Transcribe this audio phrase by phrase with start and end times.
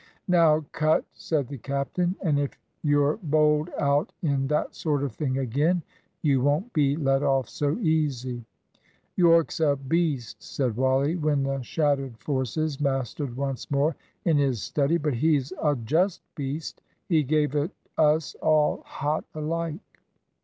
[0.27, 5.37] "Now cut," said the captain, "and if you're bowled out in that sort of thing
[5.37, 5.83] again,
[6.23, 8.43] you won't be let off so easy."
[9.15, 13.95] "Yorke's a beast," said Wally, when the shattered forces mastered once more
[14.25, 16.81] in his study, "but he's a just beast.
[17.07, 20.01] He gave it us all hot alike."